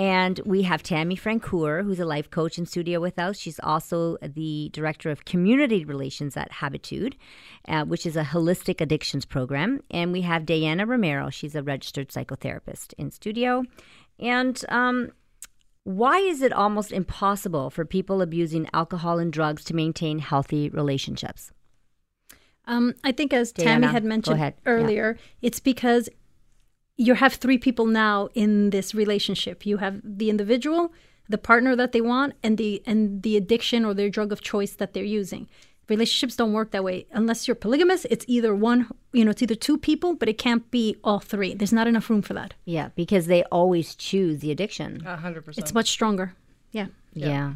[0.00, 3.36] And we have Tammy Francoeur, who's a life coach in studio with us.
[3.36, 7.16] She's also the director of community relations at Habitude,
[7.68, 9.82] uh, which is a holistic addictions program.
[9.90, 11.28] And we have Dayana Romero.
[11.28, 13.64] She's a registered psychotherapist in studio.
[14.18, 15.10] And um,
[15.84, 21.52] why is it almost impossible for people abusing alcohol and drugs to maintain healthy relationships?
[22.64, 25.46] Um, I think, as Dayana, Tammy had mentioned earlier, yeah.
[25.46, 26.08] it's because
[27.00, 29.64] you have three people now in this relationship.
[29.64, 30.92] You have the individual,
[31.30, 34.72] the partner that they want, and the and the addiction or their drug of choice
[34.74, 35.48] that they're using.
[35.88, 38.04] Relationships don't work that way unless you're polygamous.
[38.10, 41.54] It's either one, you know, it's either two people, but it can't be all three.
[41.54, 42.52] There's not enough room for that.
[42.66, 45.00] Yeah, because they always choose the addiction.
[45.00, 45.64] hundred percent.
[45.64, 46.34] It's much stronger.
[46.70, 46.88] Yeah.
[47.14, 47.28] yeah.
[47.28, 47.52] Yeah.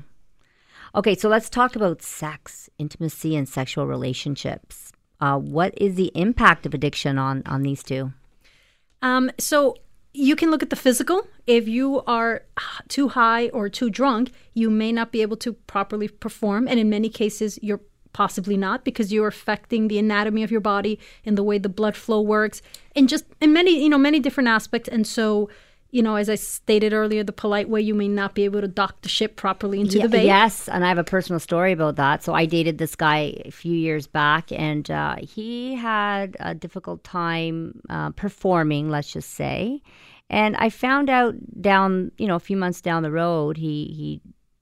[0.95, 4.91] Okay, so let's talk about sex, intimacy, and sexual relationships.
[5.21, 8.13] Uh, what is the impact of addiction on on these two?
[9.05, 9.77] Um, so
[10.15, 11.29] you can look at the physical.
[11.47, 12.43] If you are
[12.89, 16.67] too high or too drunk, you may not be able to properly perform.
[16.67, 17.83] And in many cases, you're
[18.15, 21.97] possibly not because you're affecting the anatomy of your body and the way the blood
[21.97, 22.63] flow works
[22.97, 24.89] and just in many, you know, many different aspects.
[24.89, 25.51] And so
[25.95, 28.67] you know, as I stated earlier, the polite way, you may not be able to
[28.67, 30.27] dock the ship properly into yeah, the bay.
[30.27, 32.25] Yes, and I have a personal story about that.
[32.25, 37.05] So I dated this guy a few years back, and uh, he had a difficult
[37.05, 39.83] time uh, performing, let's just say.
[40.29, 44.21] And I found out down, you know, a few months down the road, he he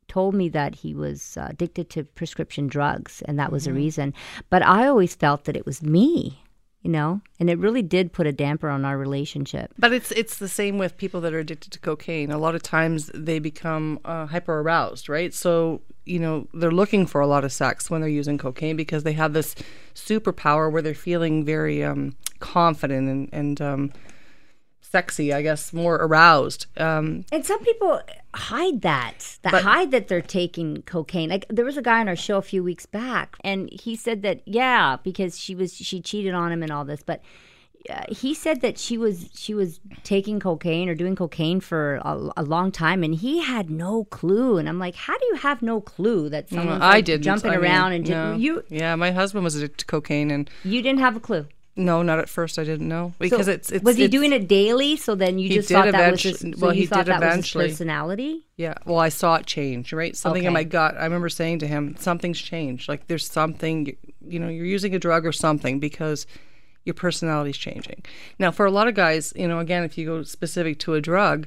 [0.08, 3.72] told me that he was uh, addicted to prescription drugs, and that was mm-hmm.
[3.72, 4.14] a reason.
[4.50, 6.41] But I always felt that it was me
[6.82, 7.20] you know?
[7.40, 9.72] And it really did put a damper on our relationship.
[9.78, 12.30] But it's it's the same with people that are addicted to cocaine.
[12.30, 15.32] A lot of times they become uh, hyper aroused right?
[15.32, 19.04] So you know they're looking for a lot of sex when they're using cocaine because
[19.04, 19.54] they have this
[19.94, 23.92] superpower where they're feeling very um, confident and and um,
[24.92, 26.66] sexy, I guess, more aroused.
[26.76, 28.00] Um, and some people
[28.34, 31.30] hide that, that but, hide that they're taking cocaine.
[31.30, 34.22] Like there was a guy on our show a few weeks back, and he said
[34.22, 37.20] that yeah, because she was she cheated on him and all this, but.
[37.90, 42.30] Uh, he said that she was she was taking cocaine or doing cocaine for a,
[42.36, 44.56] a, long time, and he had no clue.
[44.56, 47.24] And I'm like, how do you have no clue that someone's no, I didn't.
[47.24, 48.36] jumping I around mean, and no.
[48.36, 48.62] you?
[48.68, 51.48] Yeah, my husband was addicted to cocaine, and you didn't have a clue.
[51.74, 52.58] No, not at first.
[52.58, 53.82] I didn't know because so it's, it's.
[53.82, 54.96] Was he it's, doing it daily?
[54.96, 57.64] So then you just thought that was his, so well, he thought that eventually.
[57.64, 58.44] was his personality.
[58.58, 58.74] Yeah.
[58.84, 59.92] Well, I saw it change.
[59.92, 60.14] Right.
[60.14, 60.48] Something okay.
[60.48, 60.96] in my gut.
[60.98, 62.88] I remember saying to him, "Something's changed.
[62.88, 63.96] Like there's something.
[64.20, 66.26] You know, you're using a drug or something because."
[66.84, 68.04] Your personality's changing.
[68.40, 71.00] Now, for a lot of guys, you know, again, if you go specific to a
[71.00, 71.46] drug,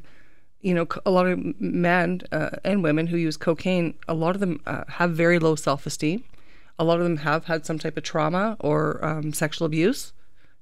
[0.62, 4.40] you know, a lot of men uh, and women who use cocaine, a lot of
[4.40, 6.24] them uh, have very low self esteem
[6.78, 10.14] a lot of them have had some type of trauma or um, sexual abuse.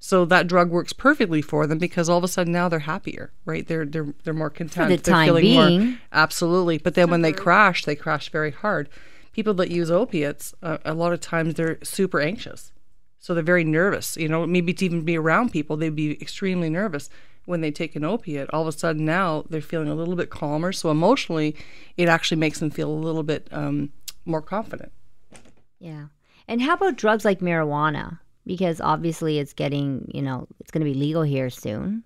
[0.06, 3.32] So that drug works perfectly for them because all of a sudden now they're happier,
[3.46, 3.66] right?
[3.66, 4.90] They're they're they're more content.
[4.90, 5.98] For the they're time feeling more being.
[6.12, 6.76] absolutely.
[6.76, 8.90] But then when they crash, they crash very hard.
[9.32, 12.70] People that use opiates, uh, a lot of times they're super anxious,
[13.18, 14.14] so they're very nervous.
[14.18, 17.08] You know, maybe to even be around people, they'd be extremely nervous.
[17.46, 20.28] When they take an opiate, all of a sudden now they're feeling a little bit
[20.28, 20.72] calmer.
[20.72, 21.56] So emotionally,
[21.96, 23.90] it actually makes them feel a little bit um,
[24.26, 24.92] more confident.
[25.78, 26.08] Yeah.
[26.46, 28.18] And how about drugs like marijuana?
[28.46, 32.04] Because obviously it's getting, you know, it's going to be legal here soon.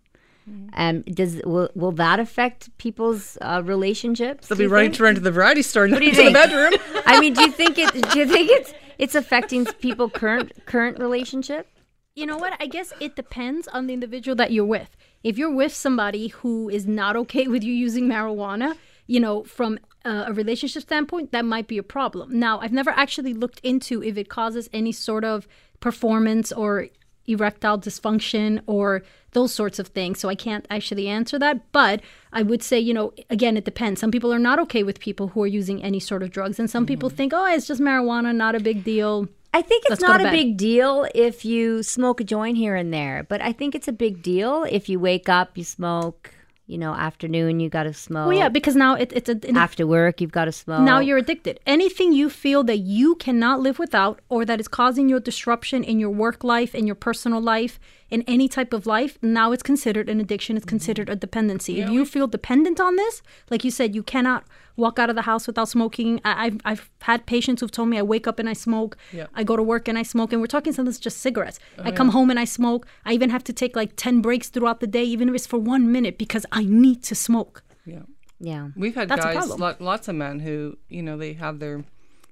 [0.48, 0.68] Mm-hmm.
[0.74, 4.48] Um, does will, will that affect people's uh, relationships?
[4.48, 6.30] They'll be you running to run to the variety store, not do you to the
[6.30, 6.72] bedroom.
[7.06, 7.92] I mean, do you think it?
[8.10, 11.68] Do you think it's it's affecting people current current relationship?
[12.14, 12.54] You know what?
[12.60, 14.96] I guess it depends on the individual that you're with.
[15.22, 19.78] If you're with somebody who is not okay with you using marijuana, you know, from
[20.04, 22.38] uh, a relationship standpoint, that might be a problem.
[22.38, 25.46] Now, I've never actually looked into if it causes any sort of
[25.80, 26.88] performance or
[27.28, 30.18] erectile dysfunction or those sorts of things.
[30.18, 31.70] So I can't actually answer that.
[31.72, 32.00] But
[32.32, 34.00] I would say, you know, again, it depends.
[34.00, 36.70] Some people are not okay with people who are using any sort of drugs, and
[36.70, 36.88] some mm-hmm.
[36.88, 39.28] people think, oh, it's just marijuana, not a big deal.
[39.54, 42.92] I think it's Let's not a big deal if you smoke a joint here and
[42.92, 46.34] there, but I think it's a big deal if you wake up, you smoke,
[46.68, 48.28] you know, afternoon you got to smoke.
[48.28, 50.82] Well, yeah, because now it, it's a, an after work you've got to smoke.
[50.82, 51.58] Now you're addicted.
[51.66, 55.82] Anything you feel that you cannot live without or that is causing you a disruption
[55.82, 59.62] in your work life, in your personal life, in any type of life, now it's
[59.62, 60.56] considered an addiction.
[60.58, 61.80] It's considered a dependency.
[61.80, 64.44] If you feel dependent on this, like you said, you cannot
[64.78, 66.20] walk out of the house without smoking.
[66.24, 68.96] I, I've, I've had patients who've told me I wake up and I smoke.
[69.12, 69.26] Yeah.
[69.34, 70.32] I go to work and I smoke.
[70.32, 71.58] And we're talking something that's just cigarettes.
[71.78, 72.86] I come home and I smoke.
[73.04, 75.58] I even have to take like 10 breaks throughout the day, even if it's for
[75.58, 77.62] one minute, because I need to smoke.
[77.84, 78.02] Yeah.
[78.38, 78.68] yeah.
[78.76, 81.84] We've had That's guys, lo- lots of men who, you know, they have their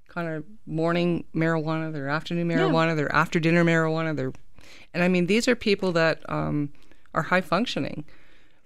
[0.08, 4.32] kind of morning marijuana, their afternoon marijuana, their after dinner marijuana, their,
[4.94, 6.72] and I mean, these are people that um,
[7.12, 8.04] are high functioning,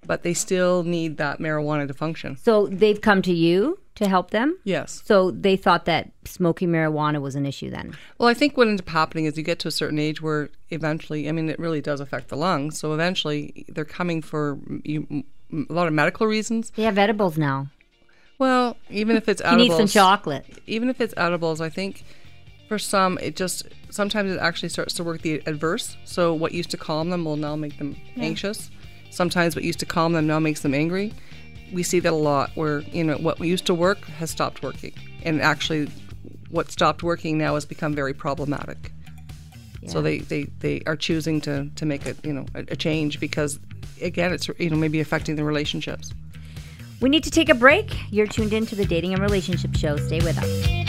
[0.06, 2.36] but they still need that marijuana to function.
[2.36, 4.58] So they've come to you to help them.
[4.64, 5.02] Yes.
[5.04, 7.96] So they thought that smoking marijuana was an issue then.
[8.18, 10.48] Well, I think what ends up happening is you get to a certain age where
[10.70, 12.78] eventually, I mean, it really does affect the lungs.
[12.78, 16.70] So eventually, they're coming for you, a lot of medical reasons.
[16.70, 17.68] They have edibles now.
[18.38, 20.46] Well, even if it's You edibles, need some chocolate.
[20.66, 22.04] even if it's edibles, I think
[22.68, 25.96] for some it just sometimes it actually starts to work the adverse.
[26.04, 28.70] So what used to calm them will now make them anxious.
[29.10, 31.12] Sometimes what used to calm them now makes them angry.
[31.72, 34.94] We see that a lot where you know what used to work has stopped working,
[35.24, 35.88] and actually
[36.50, 38.92] what stopped working now has become very problematic.
[39.86, 43.18] So they, they, they are choosing to, to make a you know a, a change
[43.18, 43.58] because
[44.00, 46.12] again it's you know maybe affecting the relationships.
[47.00, 47.96] We need to take a break.
[48.10, 49.96] You're tuned in to the Dating and Relationship Show.
[49.96, 50.79] Stay with us.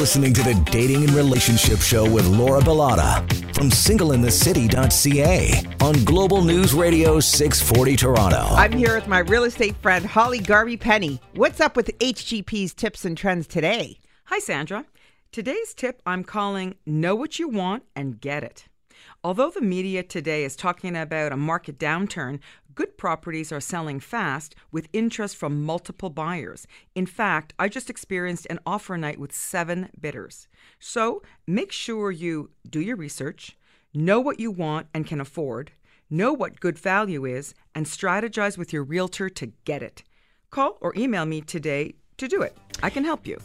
[0.00, 3.20] Listening to the Dating and Relationship Show with Laura Bilotta
[3.54, 8.46] from singleinthecity.ca on Global News Radio 640 Toronto.
[8.54, 11.20] I'm here with my real estate friend Holly Garvey Penny.
[11.34, 13.98] What's up with HGP's tips and trends today?
[14.24, 14.86] Hi, Sandra.
[15.32, 18.68] Today's tip I'm calling Know What You Want and Get It.
[19.22, 22.40] Although the media today is talking about a market downturn,
[22.74, 26.66] good properties are selling fast with interest from multiple buyers.
[26.94, 30.48] In fact, I just experienced an offer night with seven bidders.
[30.78, 33.58] So make sure you do your research,
[33.92, 35.72] know what you want and can afford,
[36.08, 40.02] know what good value is, and strategize with your realtor to get it.
[40.48, 42.56] Call or email me today to do it.
[42.82, 43.38] I can help you.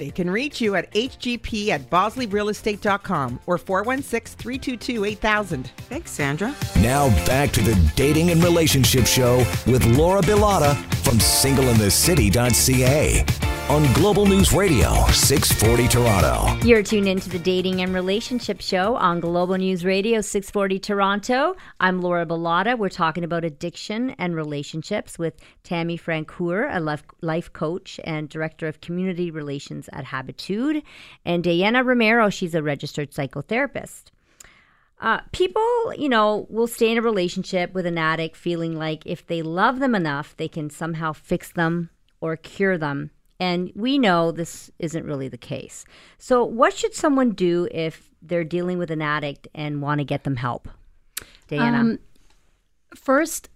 [0.00, 5.70] They can reach you at hgp at bosleyrealestate.com or 416 322 8000.
[5.90, 6.54] Thanks, Sandra.
[6.76, 14.26] Now back to the Dating and Relationship Show with Laura Bilotta from singleinthecity.ca on Global
[14.26, 16.66] News Radio 640 Toronto.
[16.66, 21.54] You're tuned in to the Dating and Relationship Show on Global News Radio 640 Toronto.
[21.78, 22.76] I'm Laura Bilotta.
[22.76, 28.66] We're talking about addiction and relationships with Tammy Francoeur, a life, life coach and director
[28.66, 30.82] of community relations at Habitude,
[31.24, 32.28] and Dayana Romero.
[32.28, 34.06] She's a registered psychotherapist.
[35.00, 39.24] Uh, people, you know, will stay in a relationship with an addict feeling like if
[39.28, 41.90] they love them enough, they can somehow fix them
[42.20, 43.12] or cure them.
[43.40, 45.86] And we know this isn't really the case.
[46.18, 50.24] So, what should someone do if they're dealing with an addict and want to get
[50.24, 50.68] them help?
[51.48, 51.80] Dayana.
[51.80, 51.98] Um,
[52.94, 53.48] First,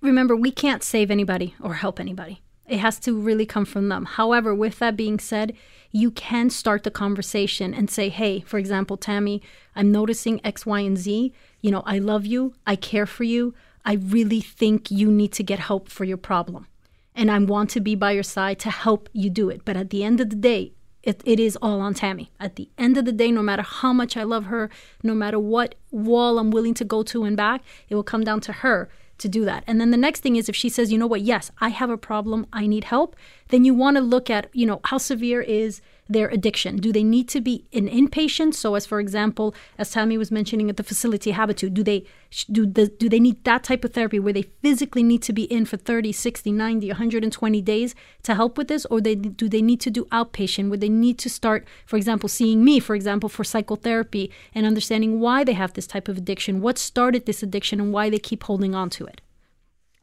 [0.00, 2.40] remember, we can't save anybody or help anybody.
[2.66, 4.04] It has to really come from them.
[4.04, 5.54] However, with that being said,
[5.90, 9.42] you can start the conversation and say, hey, for example, Tammy,
[9.76, 11.32] I'm noticing X, Y, and Z.
[11.60, 12.54] You know, I love you.
[12.66, 13.54] I care for you.
[13.84, 16.66] I really think you need to get help for your problem.
[17.14, 19.64] And I want to be by your side to help you do it.
[19.64, 22.30] But at the end of the day, it, it is all on Tammy.
[22.40, 24.70] At the end of the day, no matter how much I love her,
[25.02, 28.40] no matter what wall I'm willing to go to and back, it will come down
[28.40, 28.88] to her
[29.18, 29.64] to do that.
[29.66, 31.90] And then the next thing is if she says, you know what, yes, I have
[31.90, 33.14] a problem, I need help,
[33.48, 36.76] then you want to look at, you know, how severe is their addiction?
[36.76, 38.54] Do they need to be an inpatient?
[38.54, 42.04] So, as for example, as Tammy was mentioning at the facility Habitude, do they
[42.50, 45.44] do the, do they need that type of therapy where they physically need to be
[45.44, 49.62] in for 30, 60, 90, 120 days to help with this, or they do they
[49.62, 53.28] need to do outpatient where they need to start, for example, seeing me, for example,
[53.28, 57.80] for psychotherapy and understanding why they have this type of addiction, what started this addiction,
[57.80, 59.20] and why they keep holding on to it.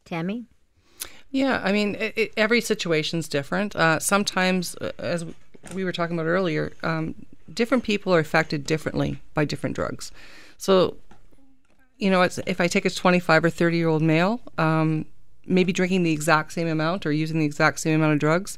[0.05, 0.45] Tammy.
[1.31, 3.75] Yeah, I mean, it, it, every situation's different.
[3.75, 5.25] Uh, sometimes, uh, as
[5.73, 7.15] we were talking about earlier, um,
[7.53, 10.11] different people are affected differently by different drugs.
[10.57, 10.97] So,
[11.97, 15.05] you know, if I take a 25 or 30 year old male, um,
[15.45, 18.57] maybe drinking the exact same amount or using the exact same amount of drugs,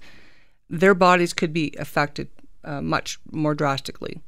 [0.70, 2.30] their bodies could be affected
[2.64, 4.22] uh, much more drastically,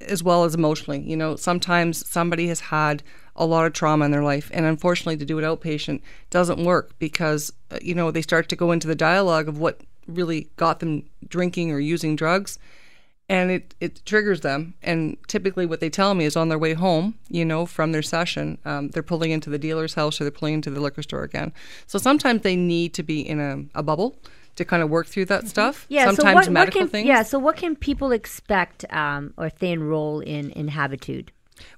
[0.00, 1.00] as well as emotionally.
[1.00, 3.02] You know, sometimes somebody has had
[3.36, 6.98] a lot of trauma in their life, and unfortunately, to do it outpatient doesn't work
[6.98, 10.80] because, uh, you know, they start to go into the dialogue of what really got
[10.80, 12.58] them drinking or using drugs
[13.28, 14.74] and it, it triggers them.
[14.82, 18.02] And typically what they tell me is on their way home you know from their
[18.02, 21.22] session um, they're pulling into the dealer's house or they're pulling into the liquor store
[21.22, 21.52] again.
[21.86, 24.16] So sometimes they need to be in a, a bubble
[24.56, 25.48] to kind of work through that mm-hmm.
[25.48, 25.86] stuff.
[25.88, 27.06] Yeah sometimes so what, medical what can, things.
[27.06, 31.32] Yeah so what can people expect um, or if they enroll in in habitude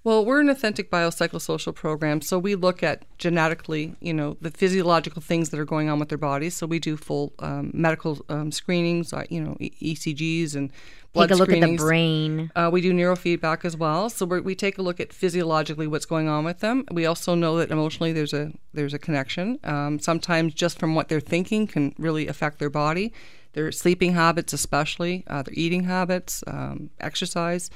[0.04, 5.22] well, we're an authentic biopsychosocial program, so we look at genetically, you know, the physiological
[5.22, 6.56] things that are going on with their bodies.
[6.56, 10.70] So we do full um, medical um, screenings, uh, you know, ECGs and
[11.14, 12.50] blood take a look at the brain.
[12.54, 16.28] Uh, we do neurofeedback as well, so we take a look at physiologically what's going
[16.28, 16.84] on with them.
[16.90, 19.58] We also know that emotionally there's a there's a connection.
[19.64, 23.12] Um, sometimes just from what they're thinking can really affect their body,
[23.54, 27.70] their sleeping habits, especially uh, their eating habits, um, exercise.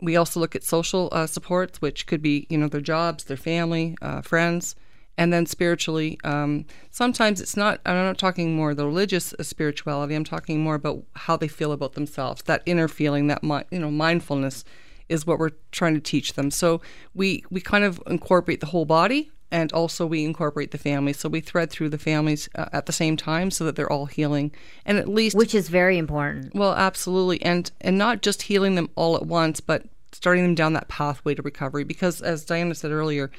[0.00, 3.36] We also look at social uh, supports, which could be, you know, their jobs, their
[3.36, 4.74] family, uh, friends,
[5.16, 6.18] and then spiritually.
[6.24, 7.80] Um, sometimes it's not.
[7.86, 10.14] I'm not talking more the religious uh, spirituality.
[10.14, 12.42] I'm talking more about how they feel about themselves.
[12.42, 14.64] That inner feeling, that you know, mindfulness,
[15.08, 16.50] is what we're trying to teach them.
[16.50, 16.80] So
[17.14, 19.30] we we kind of incorporate the whole body.
[19.54, 21.20] And also, we incorporate the families.
[21.20, 24.06] So we thread through the families uh, at the same time, so that they're all
[24.06, 24.50] healing,
[24.84, 26.56] and at least, which is very important.
[26.56, 30.72] Well, absolutely, and and not just healing them all at once, but starting them down
[30.72, 33.30] that pathway to recovery because as Dayana said earlier,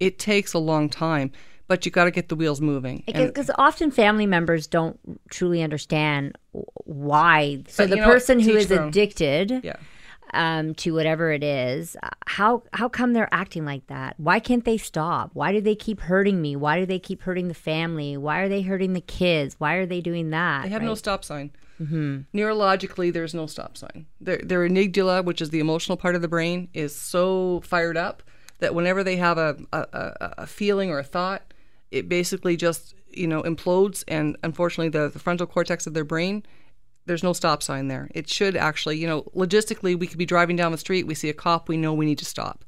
[0.00, 1.30] it takes a long time,
[1.68, 3.04] but you got to get the wheels moving.
[3.06, 4.98] Because often family members don't
[5.30, 7.62] truly understand why.
[7.68, 9.76] So the person who is addicted yeah.
[10.32, 14.14] Um, to whatever it is, how how come they're acting like that?
[14.18, 15.30] Why can't they stop?
[15.34, 16.56] Why do they keep hurting me?
[16.56, 18.16] Why do they keep hurting the family?
[18.16, 19.56] Why are they hurting the kids?
[19.58, 20.64] Why are they doing that?
[20.64, 20.86] They have right?
[20.86, 21.50] no stop sign.
[21.80, 22.20] Mm-hmm.
[22.34, 24.06] Neurologically, there's no stop sign.
[24.20, 28.22] Their, their amygdala, which is the emotional part of the brain, is so fired up
[28.60, 29.86] that whenever they have a, a,
[30.38, 31.42] a feeling or a thought,
[31.90, 34.04] it basically just you know implodes.
[34.08, 36.44] And unfortunately, the, the frontal cortex of their brain,
[37.06, 38.08] there's no stop sign there.
[38.14, 41.28] It should actually, you know, logistically, we could be driving down the street, we see
[41.28, 42.64] a cop, we know we need to stop.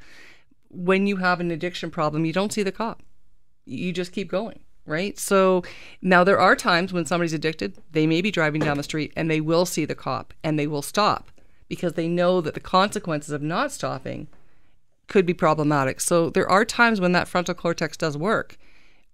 [0.70, 3.02] When you have an addiction problem, you don't see the cop.
[3.64, 5.18] You just keep going right?
[5.18, 5.62] So
[6.02, 9.30] now there are times when somebody's addicted, they may be driving down the street and
[9.30, 11.30] they will see the cop and they will stop
[11.68, 14.28] because they know that the consequences of not stopping
[15.06, 16.00] could be problematic.
[16.00, 18.56] So there are times when that frontal cortex does work.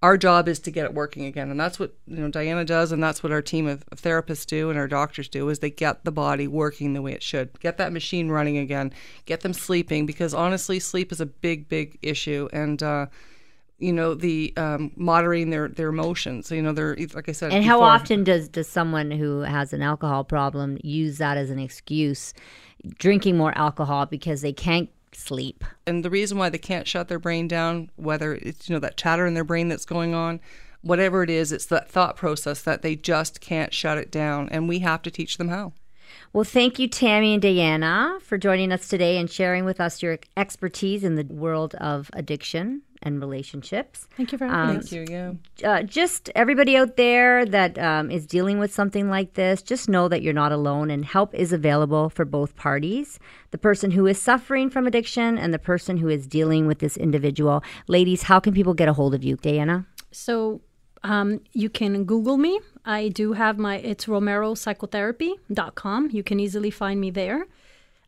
[0.03, 2.91] Our job is to get it working again, and that's what you know Dayana does,
[2.91, 5.49] and that's what our team of, of therapists do and our doctors do.
[5.51, 8.93] Is they get the body working the way it should, get that machine running again,
[9.27, 13.07] get them sleeping because honestly, sleep is a big, big issue, and uh,
[13.81, 17.63] you know the um, moderating their their emotions you know they're like i said and
[17.63, 17.79] before.
[17.79, 22.33] how often does does someone who has an alcohol problem use that as an excuse
[22.99, 25.65] drinking more alcohol because they can't sleep.
[25.87, 28.97] And the reason why they can't shut their brain down whether it's you know that
[28.97, 30.41] chatter in their brain that's going on
[30.83, 34.69] whatever it is it's that thought process that they just can't shut it down and
[34.69, 35.73] we have to teach them how.
[36.33, 40.19] Well, thank you, Tammy and Dayana, for joining us today and sharing with us your
[40.37, 44.07] expertise in the world of addiction and relationships.
[44.17, 44.59] Thank you very much.
[44.59, 45.39] Um, Thank you.
[45.59, 45.71] Yeah.
[45.71, 50.09] Uh, just everybody out there that um, is dealing with something like this, just know
[50.09, 53.19] that you're not alone, and help is available for both parties.
[53.51, 56.97] The person who is suffering from addiction and the person who is dealing with this
[56.97, 57.63] individual.
[57.89, 59.87] Ladies, how can people get a hold of you, Dayana?
[60.13, 60.61] So
[61.03, 62.61] um, you can Google me.
[62.85, 66.11] I do have my, it's romeropsychotherapy.com.
[66.13, 67.47] You can easily find me there.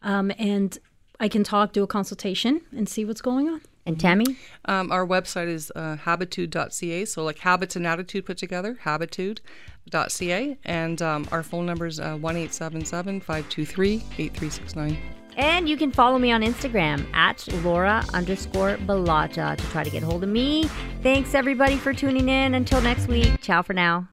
[0.03, 0.79] Um, and
[1.21, 3.61] I can talk, do a consultation, and see what's going on.
[3.85, 4.37] And Tammy?
[4.67, 7.05] Um, our website is uh, habitude.ca.
[7.05, 10.59] So, like habits and attitude put together, habitude.ca.
[10.65, 14.99] And um, our phone number is uh, 1 523 8369.
[15.37, 20.03] And you can follow me on Instagram at Laura underscore Bilotta to try to get
[20.03, 20.65] hold of me.
[21.03, 22.55] Thanks everybody for tuning in.
[22.55, 24.12] Until next week, ciao for now.